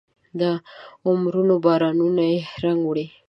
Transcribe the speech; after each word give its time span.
د 0.39 0.41
عمرونو 1.07 1.53
بارانونو 1.65 2.21
یې 2.31 2.39
رنګ 2.63 2.81
وړی 2.85 3.05